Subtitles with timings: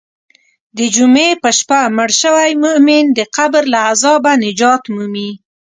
[0.77, 5.31] د جمعې په شپه مړ شوی مؤمن د قبر له عذابه نجات مومي.